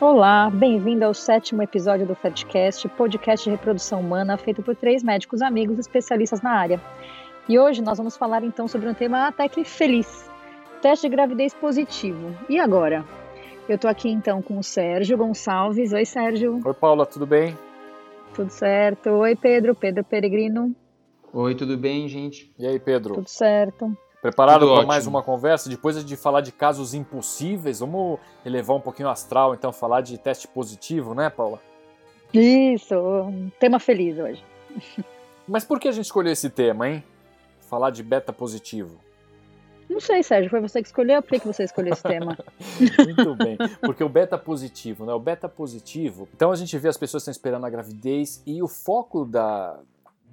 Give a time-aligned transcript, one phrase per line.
[0.00, 5.40] Olá, bem-vindo ao sétimo episódio do Fedcast, podcast de reprodução humana feito por três médicos
[5.40, 6.80] amigos especialistas na área.
[7.48, 10.28] E hoje nós vamos falar então sobre um tema até que feliz:
[10.82, 12.36] teste de gravidez positivo.
[12.48, 13.04] E agora?
[13.68, 15.92] Eu tô aqui então com o Sérgio Gonçalves.
[15.92, 16.60] Oi, Sérgio.
[16.64, 17.56] Oi, Paula, tudo bem?
[18.34, 19.10] Tudo certo.
[19.10, 19.76] Oi, Pedro.
[19.76, 20.74] Pedro Peregrino.
[21.32, 22.52] Oi, tudo bem, gente?
[22.58, 23.14] E aí, Pedro?
[23.14, 23.96] Tudo certo.
[24.24, 25.68] Preparado para mais uma conversa?
[25.68, 30.16] Depois de falar de casos impossíveis, vamos elevar um pouquinho o astral, então, falar de
[30.16, 31.60] teste positivo, né, Paula?
[32.32, 34.42] Isso, um tema feliz hoje.
[35.46, 37.04] Mas por que a gente escolheu esse tema, hein?
[37.68, 38.98] Falar de beta positivo.
[39.90, 42.38] Não sei, Sérgio, foi você que escolheu, por que você escolheu esse tema?
[43.04, 45.12] Muito bem, porque o beta positivo, né?
[45.12, 46.26] O beta positivo.
[46.34, 49.78] Então a gente vê as pessoas que estão esperando a gravidez e o foco da,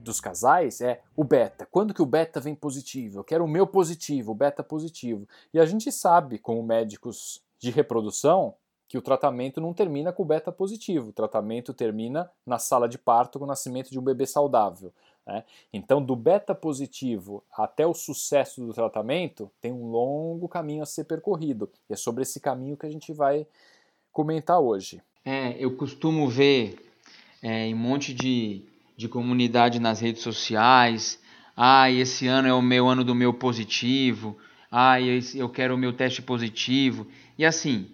[0.01, 1.67] dos casais é o beta.
[1.69, 3.19] Quando que o beta vem positivo?
[3.19, 5.27] Eu quero o meu positivo, o beta positivo.
[5.53, 8.55] E a gente sabe, como médicos de reprodução,
[8.87, 11.09] que o tratamento não termina com o beta positivo.
[11.09, 14.91] O tratamento termina na sala de parto com o nascimento de um bebê saudável.
[15.25, 15.45] Né?
[15.71, 21.05] Então, do beta positivo até o sucesso do tratamento, tem um longo caminho a ser
[21.05, 21.69] percorrido.
[21.89, 23.47] E é sobre esse caminho que a gente vai
[24.11, 25.01] comentar hoje.
[25.23, 26.75] É, eu costumo ver
[27.41, 28.65] é, em um monte de
[29.01, 31.19] de comunidade nas redes sociais.
[31.57, 34.37] Ah, esse ano é o meu ano do meu positivo.
[34.71, 37.07] Ah, eu quero o meu teste positivo.
[37.37, 37.89] E assim,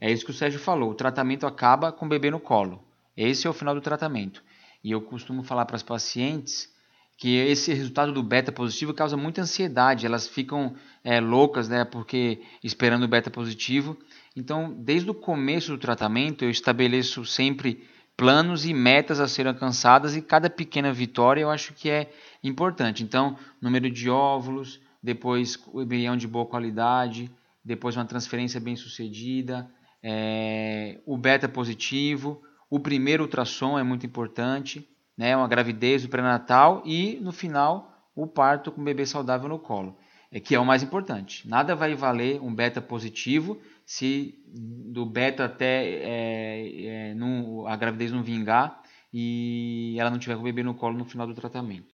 [0.00, 0.90] é isso que o Sérgio falou.
[0.90, 2.82] O tratamento acaba com o bebê no colo.
[3.16, 4.42] Esse é o final do tratamento.
[4.82, 6.68] E eu costumo falar para as pacientes
[7.16, 10.06] que esse resultado do beta positivo causa muita ansiedade.
[10.06, 11.84] Elas ficam é, loucas, né?
[11.84, 13.96] Porque esperando o beta positivo.
[14.36, 17.84] Então, desde o começo do tratamento, eu estabeleço sempre
[18.18, 22.10] planos e metas a serem alcançadas e cada pequena vitória eu acho que é
[22.42, 23.04] importante.
[23.04, 27.30] Então, número de óvulos, depois o embrião de boa qualidade,
[27.64, 29.70] depois uma transferência bem sucedida,
[30.02, 34.84] é, o beta positivo, o primeiro ultrassom é muito importante,
[35.16, 39.60] né, uma gravidez, o pré-natal e no final o parto com o bebê saudável no
[39.60, 39.96] colo,
[40.32, 41.48] é, que é o mais importante.
[41.48, 48.12] Nada vai valer um beta positivo se do beta até é, é, não, a gravidez
[48.12, 51.88] não vingar e ela não tiver com o bebê no colo no final do tratamento.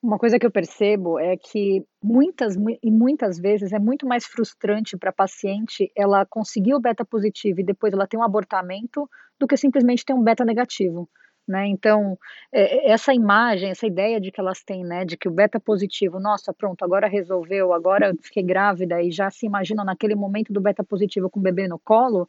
[0.00, 4.96] Uma coisa que eu percebo é que muitas e muitas vezes é muito mais frustrante
[4.96, 9.48] para a paciente ela conseguir o beta positivo e depois ela ter um abortamento do
[9.48, 11.10] que simplesmente ter um beta negativo.
[11.46, 11.66] Né?
[11.66, 12.18] Então,
[12.50, 15.60] é, é, essa imagem, essa ideia de que elas têm, né, de que o beta
[15.60, 20.60] positivo, nossa, pronto, agora resolveu, agora fiquei grávida e já se imaginam naquele momento do
[20.60, 22.26] beta positivo com o bebê no colo,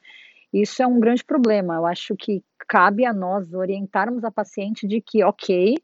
[0.52, 1.76] isso é um grande problema.
[1.76, 5.76] Eu acho que cabe a nós orientarmos a paciente de que, ok,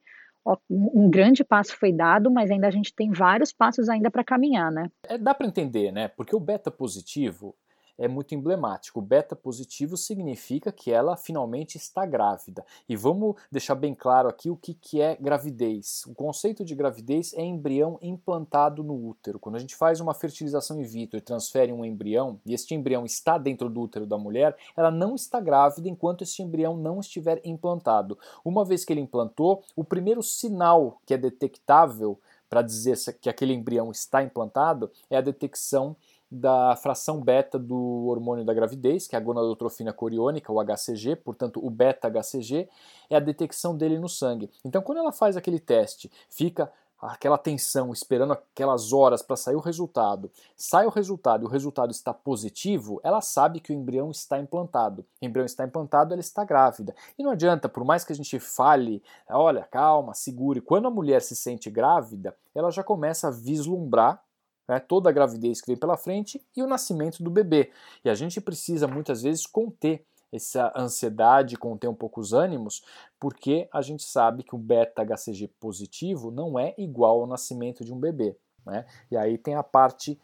[0.70, 4.72] um grande passo foi dado, mas ainda a gente tem vários passos ainda para caminhar,
[4.72, 4.90] né?
[5.08, 6.08] É, dá para entender, né?
[6.08, 7.56] Porque o beta positivo
[7.98, 9.02] é muito emblemático.
[9.02, 12.66] Beta positivo significa que ela finalmente está grávida.
[12.88, 16.04] E vamos deixar bem claro aqui o que, que é gravidez.
[16.08, 19.40] O conceito de gravidez é embrião implantado no útero.
[19.40, 23.06] Quando a gente faz uma fertilização in vitro e transfere um embrião, e este embrião
[23.06, 27.42] está dentro do útero da mulher, ela não está grávida enquanto este embrião não estiver
[27.44, 28.18] implantado.
[28.44, 32.20] Uma vez que ele implantou, o primeiro sinal que é detectável
[32.52, 35.96] para dizer que aquele embrião está implantado é a detecção
[36.32, 41.60] da fração beta do hormônio da gravidez, que é a gonadotrofina coriônica, o HCG, portanto
[41.62, 42.70] o beta-HCG,
[43.10, 44.50] é a detecção dele no sangue.
[44.64, 46.72] Então quando ela faz aquele teste, fica
[47.02, 51.90] aquela tensão, esperando aquelas horas para sair o resultado, sai o resultado e o resultado
[51.90, 55.04] está positivo, ela sabe que o embrião está implantado.
[55.22, 56.94] O embrião está implantado, ela está grávida.
[57.18, 61.22] E não adianta, por mais que a gente fale, olha, calma, segure, quando a mulher
[61.22, 64.24] se sente grávida, ela já começa a vislumbrar
[64.72, 67.72] né, toda a gravidez que vem pela frente e o nascimento do bebê.
[68.06, 72.82] E a gente precisa muitas vezes conter essa ansiedade, conter um pouco os ânimos,
[73.20, 78.00] porque a gente sabe que o beta-HCG positivo não é igual ao nascimento de um
[78.00, 78.34] bebê.
[78.66, 78.86] Né?
[79.12, 80.18] E aí tem a parte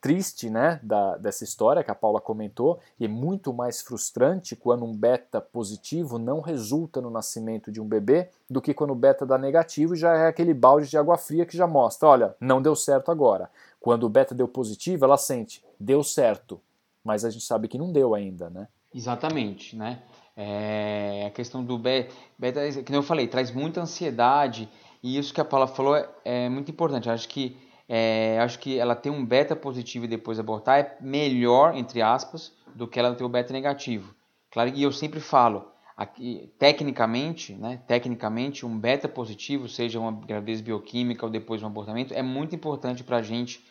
[0.00, 4.84] triste né, da, dessa história que a Paula comentou, e é muito mais frustrante quando
[4.84, 9.26] um beta positivo não resulta no nascimento de um bebê do que quando o beta
[9.26, 12.62] dá negativo e já é aquele balde de água fria que já mostra, olha, não
[12.62, 13.50] deu certo agora.
[13.80, 16.60] Quando o beta deu positivo, ela sente, deu certo,
[17.02, 18.68] mas a gente sabe que não deu ainda, né?
[18.94, 20.02] Exatamente, né?
[20.36, 22.60] É, a questão do beta, beta,
[22.90, 24.68] eu falei, traz muita ansiedade,
[25.02, 27.08] e isso que a Paula falou é, é muito importante.
[27.08, 27.56] Eu acho que
[27.88, 32.52] é, acho que ela ter um beta positivo e depois abortar é melhor, entre aspas,
[32.74, 34.14] do que ela ter o beta negativo.
[34.50, 40.60] Claro, e eu sempre falo, aqui, tecnicamente, né, tecnicamente, um beta positivo, seja uma gravidez
[40.60, 43.64] bioquímica ou depois um abortamento, é muito importante para a gente,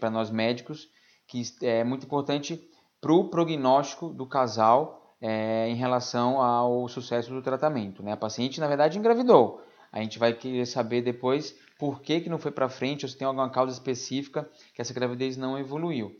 [0.00, 0.88] para nós médicos,
[1.26, 2.60] que é muito importante
[3.00, 8.02] para o prognóstico do casal é, em relação ao sucesso do tratamento.
[8.02, 8.12] Né?
[8.12, 9.62] A paciente, na verdade, engravidou.
[9.92, 13.16] A gente vai querer saber depois por que, que não foi para frente ou se
[13.16, 16.14] tem alguma causa específica que essa gravidez não evoluiu.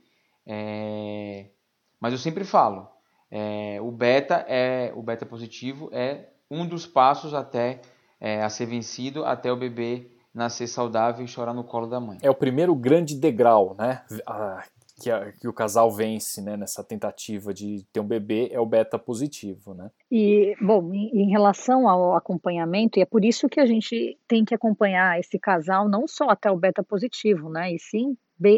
[0.46, 1.46] É...
[2.00, 2.88] Mas eu sempre falo,
[3.30, 7.80] é, o beta é o beta positivo é um dos passos até
[8.20, 12.18] é, a ser vencido até o bebê nascer saudável e chorar no colo da mãe.
[12.22, 14.04] É o primeiro grande degrau, né?
[15.00, 18.66] Que, a, que, o casal vence né, nessa tentativa de ter um bebê é o
[18.66, 19.90] beta positivo, né?
[20.10, 24.44] E, bom, em, em, relação ao acompanhamento, e é por isso que a gente tem
[24.44, 27.72] que acompanhar esse casal não só até o beta positivo, né?
[27.72, 28.16] E sim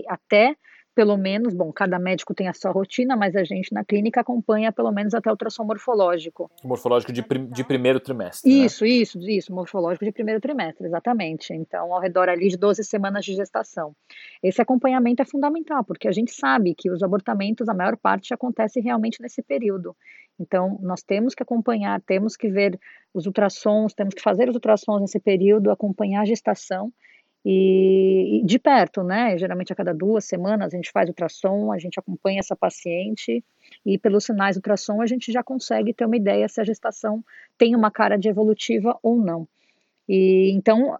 [0.08, 0.56] até
[0.98, 4.72] pelo menos, bom, cada médico tem a sua rotina, mas a gente na clínica acompanha
[4.72, 6.50] pelo menos até o ultrassom morfológico.
[6.64, 8.50] Morfológico de, prim, de primeiro trimestre.
[8.64, 8.90] Isso, né?
[8.90, 11.54] isso, isso, morfológico de primeiro trimestre, exatamente.
[11.54, 13.94] Então, ao redor ali de 12 semanas de gestação.
[14.42, 18.80] Esse acompanhamento é fundamental, porque a gente sabe que os abortamentos, a maior parte, acontece
[18.80, 19.94] realmente nesse período.
[20.36, 22.76] Então, nós temos que acompanhar, temos que ver
[23.14, 26.92] os ultrassons, temos que fazer os ultrassons nesse período, acompanhar a gestação
[27.44, 29.38] e, e, de perto, né?
[29.38, 33.44] Geralmente a cada duas semanas a gente faz ultrassom, a gente acompanha essa paciente
[33.87, 37.25] e pelos sinais do ultrassom a gente já consegue ter uma ideia se a gestação
[37.56, 39.49] tem uma cara de evolutiva ou não.
[40.08, 40.96] E então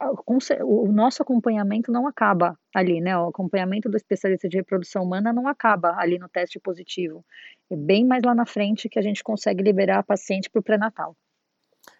[0.63, 3.17] o nosso acompanhamento não acaba ali, né?
[3.19, 7.25] O acompanhamento do especialista de reprodução humana não acaba ali no teste positivo.
[7.71, 10.63] É bem mais lá na frente que a gente consegue liberar a paciente para o
[10.63, 11.17] pré-natal.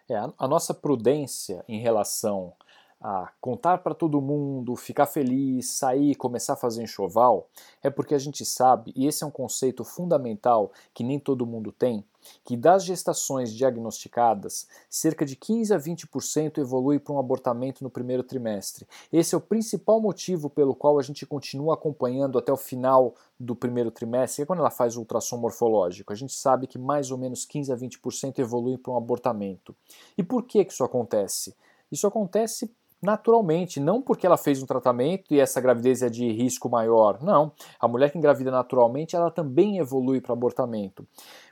[0.09, 2.53] É, a nossa prudência em relação
[3.01, 7.47] a contar para todo mundo, ficar feliz, sair, começar a fazer enxoval,
[7.81, 11.71] é porque a gente sabe, e esse é um conceito fundamental que nem todo mundo
[11.71, 12.03] tem,
[12.43, 18.23] que das gestações diagnosticadas, cerca de 15 a 20% evolui para um abortamento no primeiro
[18.23, 18.85] trimestre.
[19.11, 23.55] Esse é o principal motivo pelo qual a gente continua acompanhando até o final do
[23.55, 26.11] primeiro trimestre, que é quando ela faz o ultrassom morfológico.
[26.11, 29.73] A gente sabe que mais ou menos 15 a 20% evolui para um abortamento.
[30.17, 31.55] E por que, que isso acontece?
[31.91, 36.69] Isso acontece naturalmente, não porque ela fez um tratamento e essa gravidez é de risco
[36.69, 37.21] maior.
[37.21, 41.07] Não, a mulher que engravida naturalmente, ela também evolui para abortamento.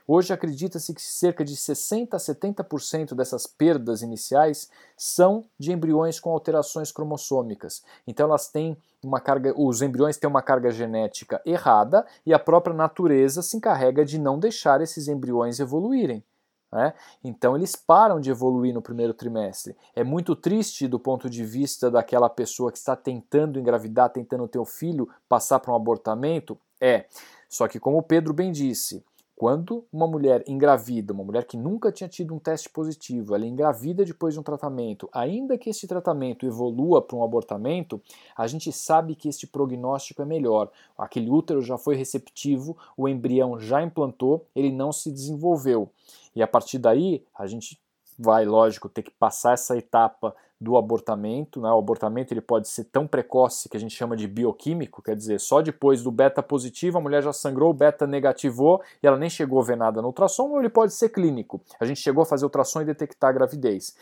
[0.06, 6.30] Hoje acredita-se que cerca de 60 a 70% dessas perdas iniciais são de embriões com
[6.30, 7.82] alterações cromossômicas.
[8.06, 12.74] Então elas têm uma carga, os embriões têm uma carga genética errada e a própria
[12.74, 16.24] natureza se encarrega de não deixar esses embriões evoluírem.
[16.70, 16.92] Né?
[17.24, 19.76] Então eles param de evoluir no primeiro trimestre.
[19.94, 24.58] É muito triste do ponto de vista daquela pessoa que está tentando engravidar, tentando ter
[24.58, 26.58] um filho, passar para um abortamento?
[26.80, 27.06] É.
[27.48, 29.02] Só que, como Pedro bem disse,
[29.38, 34.04] quando uma mulher engravida, uma mulher que nunca tinha tido um teste positivo, ela engravida
[34.04, 38.02] depois de um tratamento, ainda que esse tratamento evolua para um abortamento,
[38.36, 40.72] a gente sabe que este prognóstico é melhor.
[40.98, 45.88] Aquele útero já foi receptivo, o embrião já implantou, ele não se desenvolveu.
[46.34, 47.80] E a partir daí, a gente
[48.18, 51.60] vai, lógico, ter que passar essa etapa do abortamento.
[51.60, 51.70] Né?
[51.70, 55.38] O abortamento ele pode ser tão precoce que a gente chama de bioquímico, quer dizer,
[55.40, 59.30] só depois do beta positivo a mulher já sangrou, o beta negativou e ela nem
[59.30, 61.60] chegou a ver nada no ultrassom, ou ele pode ser clínico.
[61.78, 63.94] A gente chegou a fazer ultrassom e detectar a gravidez.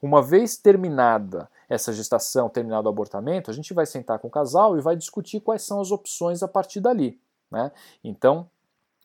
[0.00, 4.76] Uma vez terminada essa gestação, terminado o abortamento, a gente vai sentar com o casal
[4.76, 7.18] e vai discutir quais são as opções a partir dali.
[7.50, 7.70] Né?
[8.02, 8.48] Então,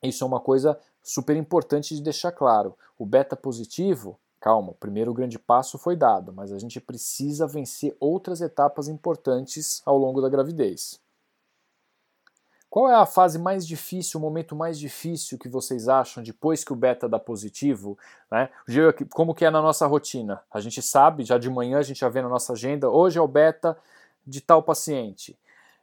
[0.02, 2.76] isso é uma coisa super importante de deixar claro.
[2.98, 7.96] O beta positivo Calma, o primeiro grande passo foi dado, mas a gente precisa vencer
[8.00, 11.00] outras etapas importantes ao longo da gravidez.
[12.70, 16.74] Qual é a fase mais difícil, o momento mais difícil que vocês acham depois que
[16.74, 17.98] o beta dá positivo?
[18.30, 18.50] Né?
[19.12, 20.44] Como que é na nossa rotina?
[20.52, 23.22] A gente sabe, já de manhã a gente já vê na nossa agenda, hoje é
[23.22, 23.78] o beta
[24.26, 25.36] de tal paciente.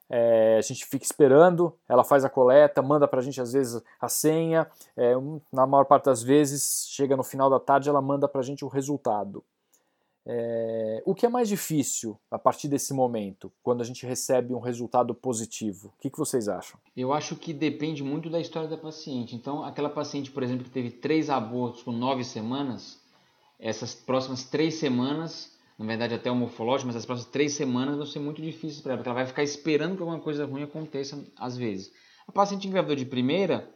[0.08, 3.82] É, a gente fica esperando, ela faz a coleta, manda para a gente às vezes
[4.00, 5.14] a senha, é,
[5.52, 8.64] na maior parte das vezes, chega no final da tarde, ela manda para a gente
[8.64, 9.42] o resultado.
[10.26, 14.58] É, o que é mais difícil a partir desse momento, quando a gente recebe um
[14.58, 15.88] resultado positivo?
[15.88, 16.80] O que, que vocês acham?
[16.96, 19.37] Eu acho que depende muito da história da paciente.
[19.37, 22.99] Então, aquela paciente, por exemplo, que teve três abortos com nove semanas,
[23.58, 28.07] essas próximas três semanas na verdade até o morfológico, mas as próximas três semanas vão
[28.07, 31.25] ser muito difíceis para ela, porque ela vai ficar esperando que alguma coisa ruim aconteça
[31.37, 31.93] às vezes.
[32.26, 33.69] A paciente engravidou de primeira,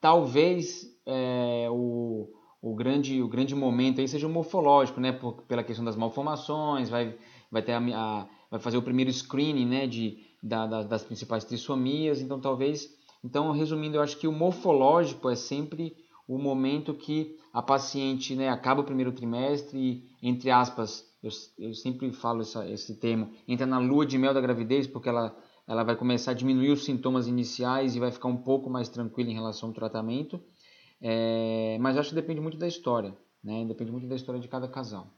[0.00, 2.28] talvez é, o,
[2.60, 6.88] o, grande, o grande momento aí seja o morfológico, né, por, pela questão das malformações,
[6.88, 7.16] vai,
[7.50, 11.44] vai, ter a, a, vai fazer o primeiro screening né, de, da, da, das principais
[11.44, 13.02] trissomias, então talvez...
[13.22, 15.96] Então, resumindo, eu acho que o morfológico é sempre
[16.28, 21.74] o momento que a paciente né, acaba o primeiro trimestre e, entre aspas, eu, eu
[21.74, 25.82] sempre falo essa, esse termo, entra na lua de mel da gravidez, porque ela ela
[25.82, 29.34] vai começar a diminuir os sintomas iniciais e vai ficar um pouco mais tranquila em
[29.34, 30.42] relação ao tratamento.
[31.00, 33.64] É, mas acho que depende muito da história, né?
[33.64, 35.08] Depende muito da história de cada casal.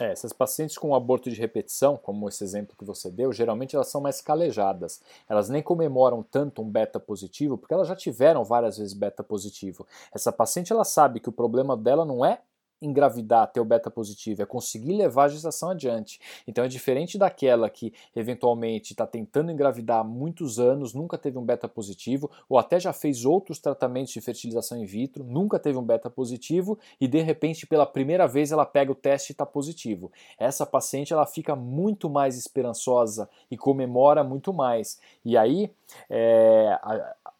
[0.00, 3.88] É, essas pacientes com aborto de repetição, como esse exemplo que você deu, geralmente elas
[3.88, 5.00] são mais calejadas.
[5.28, 9.86] Elas nem comemoram tanto um beta positivo, porque elas já tiveram várias vezes beta positivo.
[10.12, 12.40] Essa paciente ela sabe que o problema dela não é
[12.86, 16.20] engravidar, ter o beta positivo, é conseguir levar a gestação adiante.
[16.46, 21.44] Então é diferente daquela que eventualmente está tentando engravidar há muitos anos, nunca teve um
[21.44, 25.82] beta positivo, ou até já fez outros tratamentos de fertilização in vitro, nunca teve um
[25.82, 30.10] beta positivo e de repente pela primeira vez ela pega o teste e está positivo.
[30.38, 35.00] Essa paciente ela fica muito mais esperançosa e comemora muito mais.
[35.24, 35.70] E aí,
[36.10, 36.78] é,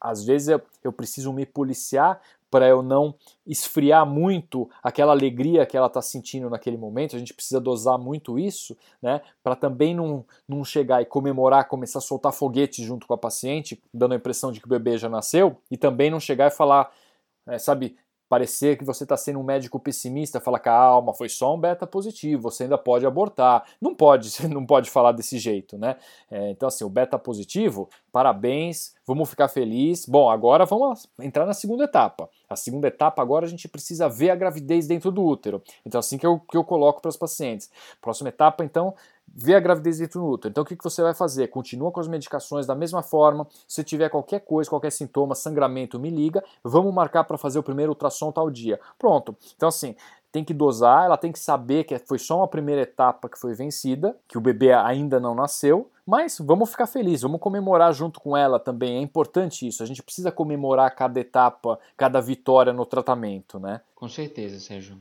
[0.01, 2.21] às vezes eu, eu preciso me policiar
[2.55, 7.17] para eu não esfriar muito aquela alegria que ela está sentindo naquele momento.
[7.17, 9.21] A gente precisa dosar muito isso, né?
[9.43, 13.83] Para também não, não chegar e comemorar, começar a soltar foguete junto com a paciente,
[13.93, 16.93] dando a impressão de que o bebê já nasceu, e também não chegar e falar,
[17.49, 17.97] é, sabe,
[18.29, 22.43] parecer que você está sendo um médico pessimista, fala calma, foi só um beta positivo,
[22.43, 23.65] você ainda pode abortar.
[23.81, 25.97] Não pode, não pode falar desse jeito, né?
[26.31, 30.07] É, então assim, o beta positivo, parabéns, vamos ficar felizes.
[30.07, 32.29] Bom, agora vamos entrar na segunda etapa.
[32.49, 35.63] A segunda etapa agora a gente precisa ver a gravidez dentro do útero.
[35.85, 37.71] Então assim que eu, que eu coloco para os pacientes.
[38.01, 38.95] Próxima etapa, então,
[39.35, 40.51] vê a gravidez dentro do útero.
[40.51, 41.49] Então o que, que você vai fazer?
[41.49, 43.47] Continua com as medicações da mesma forma.
[43.67, 46.43] Se tiver qualquer coisa, qualquer sintoma, sangramento, me liga.
[46.63, 48.79] Vamos marcar para fazer o primeiro ultrassom tal dia.
[48.99, 49.37] Pronto.
[49.57, 49.97] Então assim,
[50.35, 53.55] tem que dosar, ela tem que saber que foi só uma primeira etapa que foi
[53.55, 58.37] vencida, que o bebê ainda não nasceu, mas vamos ficar felizes, vamos comemorar junto com
[58.37, 58.97] ela também.
[58.97, 59.83] É importante isso.
[59.83, 63.81] A gente precisa comemorar cada etapa, cada vitória no tratamento, né?
[63.95, 65.01] Com certeza, Sérgio.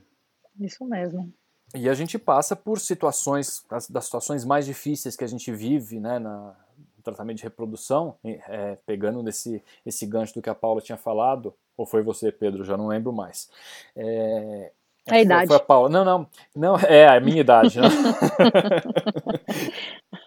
[0.59, 1.33] Isso mesmo.
[1.73, 6.19] E a gente passa por situações, das, situações mais difíceis que a gente vive, né,
[6.19, 6.55] na,
[6.97, 11.53] no tratamento de reprodução, é, pegando nesse esse gancho do que a Paula tinha falado,
[11.75, 13.49] ou foi você, Pedro, já não lembro mais.
[13.95, 14.71] É,
[15.07, 15.47] é a idade.
[15.47, 15.89] Foi a Paula.
[15.89, 17.79] Não, não, não, é a minha idade.
[17.79, 17.87] Né?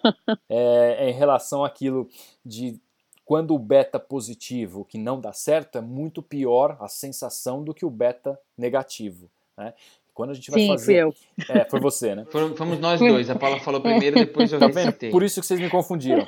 [0.48, 2.08] é, é em relação àquilo
[2.44, 2.78] de
[3.24, 7.84] quando o beta positivo que não dá certo é muito pior a sensação do que
[7.84, 9.30] o beta negativo.
[9.56, 9.72] Né?
[10.16, 10.84] Quando a gente vai Sim, fazer.
[10.86, 11.14] Fui eu.
[11.54, 12.24] É, foi você, né?
[12.56, 13.28] Fomos nós dois.
[13.28, 15.10] A Paula falou primeiro, depois eu tá recitei.
[15.10, 16.26] Por isso que vocês me confundiram.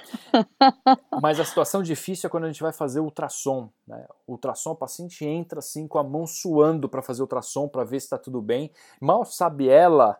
[1.23, 3.71] Mas a situação difícil é quando a gente vai fazer ultrassom.
[3.87, 4.04] Né?
[4.26, 7.99] O ultrassom, o paciente entra assim com a mão suando para fazer ultrassom, para ver
[7.99, 8.71] se está tudo bem.
[9.00, 10.18] Mal sabe ela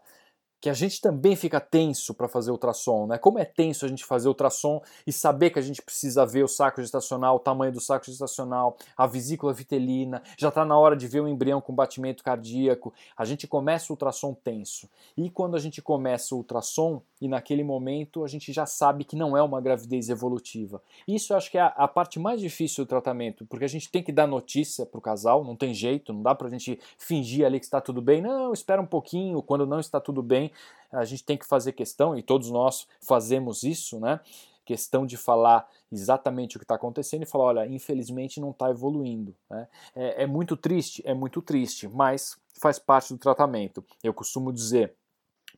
[0.61, 3.19] que a gente também fica tenso para fazer ultrassom, né?
[3.19, 6.49] Como é tenso a gente fazer ultrassom e saber que a gente precisa ver o
[6.49, 11.07] saco gestacional, o tamanho do saco gestacional, a vesícula vitelina, já está na hora de
[11.07, 12.93] ver o embrião com batimento cardíaco.
[13.17, 14.89] A gente começa o ultrassom tenso.
[15.17, 19.17] E quando a gente começa o ultrassom, e naquele momento a gente já sabe que
[19.17, 20.83] não é uma gravidez evolutiva.
[21.07, 24.03] Isso eu acho que é a, parte mais difícil do tratamento, porque a gente tem
[24.03, 27.45] que dar notícia para o casal, não tem jeito, não dá para a gente fingir
[27.45, 28.23] ali que está tudo bem.
[28.23, 30.48] Não, espera um pouquinho, quando não está tudo bem,
[30.93, 34.21] a gente tem que fazer questão, e todos nós fazemos isso, né?
[34.65, 39.35] Questão de falar exatamente o que está acontecendo e falar: olha, infelizmente não está evoluindo.
[39.49, 39.67] Né?
[39.97, 43.83] É, é muito triste, é muito triste, mas faz parte do tratamento.
[44.03, 44.95] Eu costumo dizer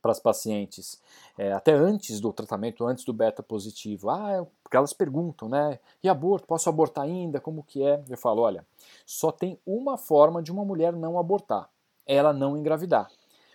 [0.01, 0.99] para as pacientes,
[1.37, 4.09] é, até antes do tratamento, antes do beta positivo.
[4.09, 5.79] Ah, porque elas perguntam, né?
[6.01, 7.39] E aborto, posso abortar ainda?
[7.39, 8.01] Como que é?
[8.09, 8.65] Eu falo, olha,
[9.05, 11.69] só tem uma forma de uma mulher não abortar,
[12.05, 13.09] ela não engravidar.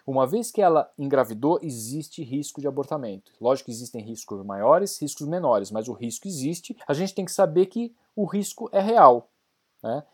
[0.06, 3.32] Uma vez que ela engravidou, existe risco de abortamento.
[3.40, 6.76] Lógico que existem riscos maiores, riscos menores, mas o risco existe.
[6.86, 9.28] A gente tem que saber que o risco é real.
[9.82, 10.04] Né?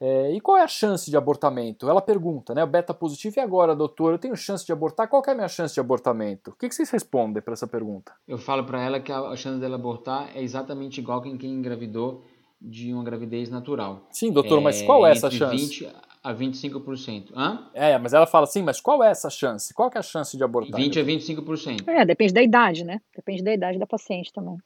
[0.00, 1.88] É, e qual é a chance de abortamento?
[1.88, 2.64] Ela pergunta, né?
[2.64, 4.12] O beta positivo, e agora, doutor?
[4.12, 5.08] Eu tenho chance de abortar?
[5.08, 6.50] Qual é a minha chance de abortamento?
[6.50, 8.12] O que, que vocês respondem para essa pergunta?
[8.26, 12.22] Eu falo para ela que a chance dela abortar é exatamente igual que quem engravidou
[12.60, 14.06] de uma gravidez natural.
[14.10, 15.56] Sim, doutor, é, mas qual é essa chance?
[15.56, 15.86] 20
[16.24, 17.32] a 25%.
[17.36, 17.70] Hã?
[17.74, 19.74] É, mas ela fala assim, mas qual é essa chance?
[19.74, 20.80] Qual é a chance de abortar?
[20.80, 21.86] 20 a 25%.
[21.86, 23.02] É, depende da idade, né?
[23.14, 24.56] Depende da idade da paciente também.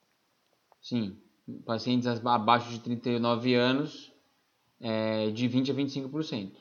[0.81, 1.17] Sim.
[1.67, 4.13] Pacientes abaixo de 39 anos,
[4.81, 6.53] é, de 20 a 25%.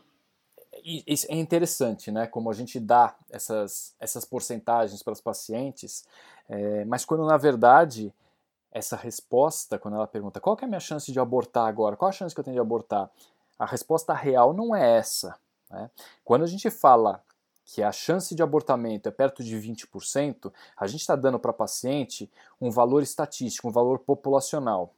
[0.83, 2.25] Isso é interessante, né?
[2.25, 6.07] Como a gente dá essas, essas porcentagens para os pacientes,
[6.49, 8.11] é, mas quando na verdade
[8.71, 12.11] essa resposta, quando ela pergunta qual é a minha chance de abortar agora, qual a
[12.11, 13.09] chance que eu tenho de abortar,
[13.57, 15.35] a resposta real não é essa.
[15.69, 15.89] Né?
[16.23, 17.23] Quando a gente fala
[17.65, 22.31] que a chance de abortamento é perto de 20%, a gente está dando para paciente
[22.61, 24.93] um valor estatístico, um valor populacional.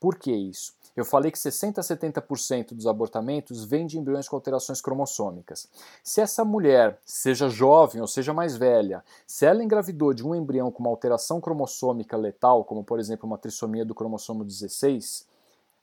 [0.00, 0.74] Por que isso?
[0.96, 5.68] Eu falei que 60 a 70% dos abortamentos vêm de embriões com alterações cromossômicas.
[6.02, 10.70] Se essa mulher, seja jovem ou seja mais velha, se ela engravidou de um embrião
[10.70, 15.26] com uma alteração cromossômica letal, como por exemplo uma trissomia do cromossomo 16,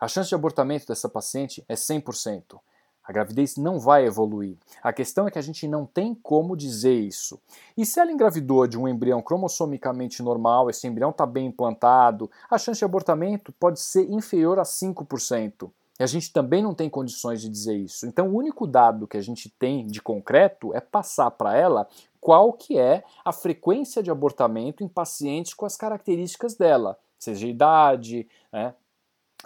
[0.04, 2.60] a chance de abortamento dessa paciente é 100%.
[3.06, 4.58] A gravidez não vai evoluir.
[4.82, 7.40] A questão é que a gente não tem como dizer isso.
[7.78, 12.58] E se ela engravidou de um embrião cromossomicamente normal, esse embrião está bem implantado, a
[12.58, 15.72] chance de abortamento pode ser inferior a 5%.
[15.98, 18.06] E a gente também não tem condições de dizer isso.
[18.06, 21.88] Então o único dado que a gente tem de concreto é passar para ela
[22.20, 28.28] qual que é a frequência de abortamento em pacientes com as características dela, seja idade,
[28.52, 28.74] né,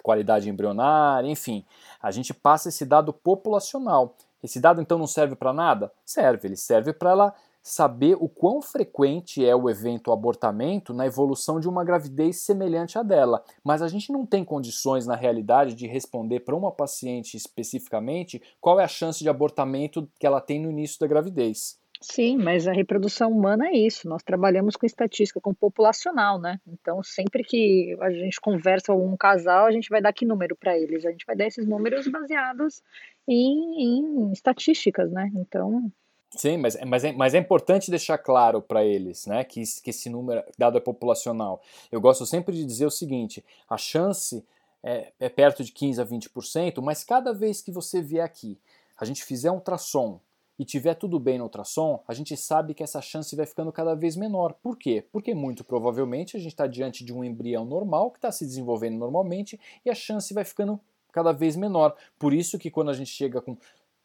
[0.01, 1.65] qualidade embrionária, enfim.
[2.01, 4.15] A gente passa esse dado populacional.
[4.43, 5.91] Esse dado então não serve para nada?
[6.05, 7.33] Serve, ele serve para ela
[7.67, 13.03] saber o quão frequente é o evento abortamento na evolução de uma gravidez semelhante à
[13.03, 13.43] dela.
[13.61, 18.79] Mas a gente não tem condições, na realidade, de responder para uma paciente especificamente qual
[18.79, 21.77] é a chance de abortamento que ela tem no início da gravidez.
[21.99, 24.07] Sim, mas a reprodução humana é isso.
[24.07, 26.59] Nós trabalhamos com estatística, com populacional, né?
[26.67, 30.55] Então, sempre que a gente conversa com um casal, a gente vai dar que número
[30.55, 31.05] para eles?
[31.05, 32.81] A gente vai dar esses números baseados
[33.27, 35.31] em, em estatísticas, né?
[35.35, 35.91] Então.
[36.31, 40.09] Sim, mas, mas, é, mas é importante deixar claro para eles né, que, que esse
[40.09, 41.61] número dado é populacional.
[41.91, 44.45] Eu gosto sempre de dizer o seguinte: a chance
[44.83, 48.59] é, é perto de 15 a 20%, mas cada vez que você vier aqui,
[48.99, 50.19] a gente fizer um ultrassom
[50.59, 53.93] e tiver tudo bem no ultrassom, a gente sabe que essa chance vai ficando cada
[53.93, 54.53] vez menor.
[54.53, 55.05] Por quê?
[55.11, 58.97] Porque muito provavelmente a gente está diante de um embrião normal que está se desenvolvendo
[58.97, 60.79] normalmente e a chance vai ficando
[61.11, 61.95] cada vez menor.
[62.17, 63.57] Por isso que quando a gente chega com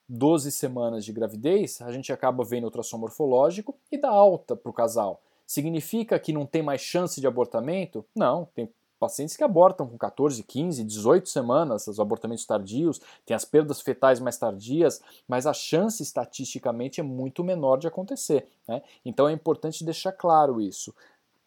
[0.09, 4.75] 12 semanas de gravidez, a gente acaba vendo ultrassom morfológico e dá alta para o
[4.75, 5.23] casal.
[5.47, 8.05] Significa que não tem mais chance de abortamento?
[8.15, 8.69] Não, tem
[9.03, 14.21] pacientes que abortam com 14, 15, 18 semanas, os abortamentos tardios, tem as perdas fetais
[14.21, 18.47] mais tardias, mas a chance estatisticamente é muito menor de acontecer.
[18.69, 18.81] Né?
[19.05, 20.95] Então é importante deixar claro isso.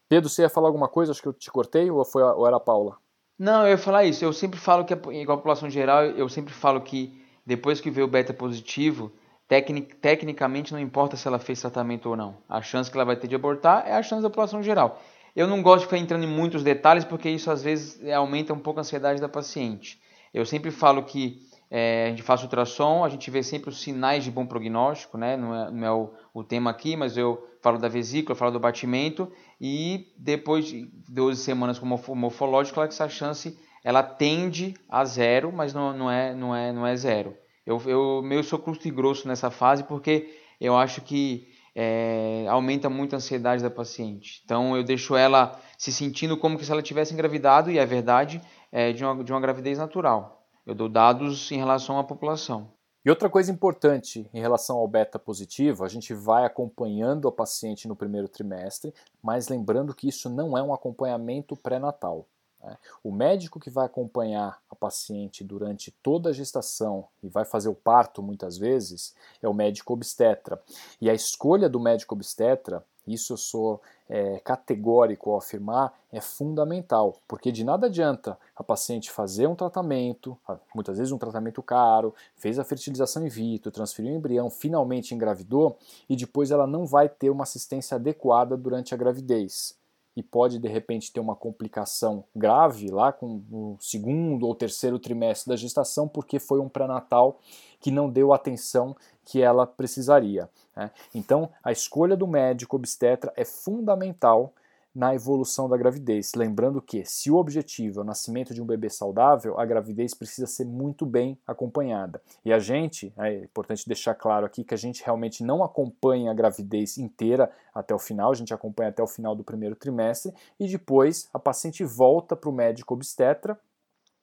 [0.09, 1.13] Pedro, você ia falar alguma coisa?
[1.13, 2.97] Acho que eu te cortei ou, foi, ou era a Paula?
[3.39, 4.25] Não, eu ia falar isso.
[4.25, 8.09] Eu sempre falo que, em população geral, eu sempre falo que depois que veio o
[8.09, 9.13] beta positivo,
[9.47, 12.35] tecnic, tecnicamente não importa se ela fez tratamento ou não.
[12.49, 14.99] A chance que ela vai ter de abortar é a chance da população geral.
[15.35, 18.53] Eu não gosto de ficar entrando em muitos detalhes porque isso às vezes é, aumenta
[18.53, 19.99] um pouco a ansiedade da paciente.
[20.33, 24.23] Eu sempre falo que é, a gente faz ultrassom, a gente vê sempre os sinais
[24.23, 25.35] de bom prognóstico, né?
[25.35, 28.59] não é, não é o, o, tema aqui, mas eu falo da vesícula, falo do
[28.59, 35.73] batimento e depois de 12 semanas com morfológico, essa chance ela tende a zero, mas
[35.73, 37.35] não, não, é, não, é, não é zero.
[37.65, 40.29] Eu, eu meio sou curto e grosso nessa fase porque
[40.61, 44.41] eu acho que é, aumenta muito a ansiedade da paciente.
[44.45, 48.93] Então eu deixo ela se sentindo como se ela tivesse engravidado, e é verdade, é,
[48.93, 50.47] de, uma, de uma gravidez natural.
[50.65, 52.73] Eu dou dados em relação à população.
[53.05, 57.87] E outra coisa importante em relação ao beta positivo, a gente vai acompanhando a paciente
[57.87, 62.27] no primeiro trimestre, mas lembrando que isso não é um acompanhamento pré-natal.
[62.65, 62.77] Né?
[63.03, 67.75] O médico que vai acompanhar a paciente durante toda a gestação e vai fazer o
[67.75, 70.59] parto muitas vezes é o médico obstetra.
[70.99, 77.17] E a escolha do médico obstetra, isso eu sou é, categórico ao afirmar, é fundamental,
[77.27, 80.35] porque de nada adianta a paciente fazer um tratamento,
[80.73, 85.77] muitas vezes um tratamento caro, fez a fertilização in vitro, transferiu o embrião, finalmente engravidou
[86.09, 89.75] e depois ela não vai ter uma assistência adequada durante a gravidez
[90.15, 95.49] e pode de repente ter uma complicação grave lá com o segundo ou terceiro trimestre
[95.49, 97.39] da gestação porque foi um pré-natal
[97.79, 100.49] que não deu a atenção que ela precisaria.
[100.75, 100.91] Né?
[101.13, 104.53] Então, a escolha do médico obstetra é fundamental
[104.95, 106.31] na evolução da gravidez.
[106.35, 110.47] Lembrando que, se o objetivo é o nascimento de um bebê saudável, a gravidez precisa
[110.47, 112.21] ser muito bem acompanhada.
[112.45, 116.33] E a gente, é importante deixar claro aqui que a gente realmente não acompanha a
[116.33, 120.67] gravidez inteira até o final, a gente acompanha até o final do primeiro trimestre e
[120.67, 123.59] depois a paciente volta para o médico obstetra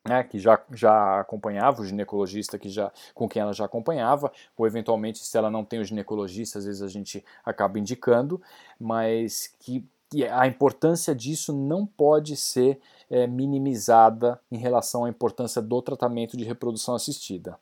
[0.06, 4.66] né, que já, já acompanhava, o ginecologista que já, com quem ela já acompanhava, ou
[4.66, 8.42] eventualmente, se ela não tem o ginecologista, às vezes a gente acaba indicando,
[8.80, 9.87] mas que
[10.25, 16.44] a importância disso não pode ser é, minimizada em relação à importância do tratamento de
[16.44, 17.59] reprodução assistida.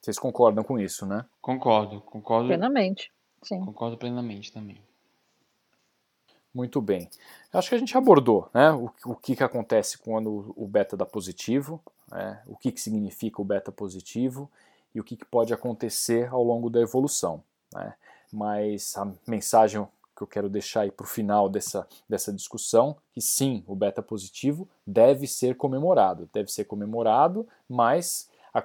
[0.00, 1.24] Vocês concordam com isso, né?
[1.40, 2.48] Concordo, concordo.
[2.48, 3.64] Plenamente, sim.
[3.64, 4.78] Concordo plenamente também.
[6.52, 7.08] Muito bem.
[7.52, 11.06] Acho que a gente abordou né, o, o que, que acontece quando o beta dá
[11.06, 11.80] positivo,
[12.10, 14.50] né, o que, que significa o beta positivo
[14.94, 17.42] e o que, que pode acontecer ao longo da evolução.
[17.72, 17.94] Né.
[18.30, 23.20] Mas a mensagem que eu quero deixar aí para o final dessa, dessa discussão, que
[23.20, 28.62] sim, o beta positivo deve ser comemorado, deve ser comemorado, mas a,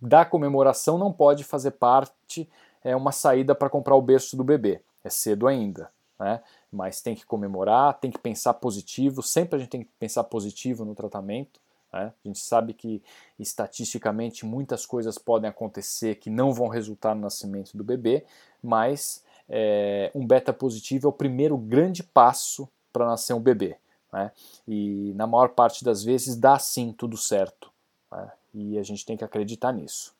[0.00, 2.48] da comemoração não pode fazer parte
[2.84, 4.80] é uma saída para comprar o berço do bebê.
[5.04, 6.42] É cedo ainda, né?
[6.70, 9.22] Mas tem que comemorar, tem que pensar positivo.
[9.22, 11.60] Sempre a gente tem que pensar positivo no tratamento.
[11.92, 12.12] Né?
[12.24, 13.02] A gente sabe que
[13.38, 18.24] estatisticamente muitas coisas podem acontecer que não vão resultar no nascimento do bebê,
[18.62, 19.22] mas
[19.54, 23.76] é, um beta positivo é o primeiro grande passo para nascer um bebê.
[24.10, 24.32] Né?
[24.66, 27.70] E na maior parte das vezes dá sim tudo certo.
[28.10, 28.32] Né?
[28.54, 30.14] E a gente tem que acreditar nisso.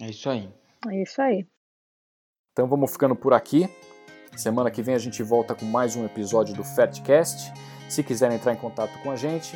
[0.00, 0.48] É isso aí.
[0.88, 1.46] É isso aí.
[2.52, 3.68] Então vamos ficando por aqui.
[4.34, 7.52] Semana que vem a gente volta com mais um episódio do Fatcast.
[7.90, 9.54] Se quiserem entrar em contato com a gente,